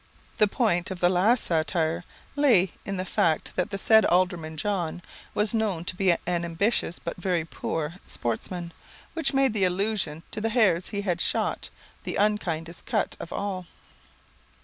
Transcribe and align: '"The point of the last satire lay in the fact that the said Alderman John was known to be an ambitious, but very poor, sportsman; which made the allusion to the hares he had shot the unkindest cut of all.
'"The 0.39 0.47
point 0.47 0.89
of 0.89 0.99
the 0.99 1.09
last 1.09 1.43
satire 1.43 2.03
lay 2.35 2.71
in 2.87 2.97
the 2.97 3.05
fact 3.05 3.55
that 3.55 3.69
the 3.69 3.77
said 3.77 4.03
Alderman 4.05 4.57
John 4.57 5.03
was 5.35 5.53
known 5.53 5.85
to 5.85 5.95
be 5.95 6.09
an 6.25 6.43
ambitious, 6.43 6.97
but 6.97 7.17
very 7.17 7.45
poor, 7.45 7.97
sportsman; 8.07 8.73
which 9.13 9.35
made 9.35 9.53
the 9.53 9.63
allusion 9.65 10.23
to 10.31 10.41
the 10.41 10.49
hares 10.49 10.87
he 10.87 11.01
had 11.01 11.21
shot 11.21 11.69
the 12.03 12.15
unkindest 12.15 12.87
cut 12.87 13.15
of 13.19 13.31
all. 13.31 13.67